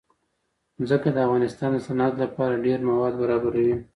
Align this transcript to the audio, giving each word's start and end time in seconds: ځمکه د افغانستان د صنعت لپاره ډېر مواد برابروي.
ځمکه 0.87 1.09
د 1.13 1.17
افغانستان 1.27 1.69
د 1.75 1.77
صنعت 1.87 2.13
لپاره 2.23 2.61
ډېر 2.65 2.79
مواد 2.89 3.13
برابروي. 3.21 3.75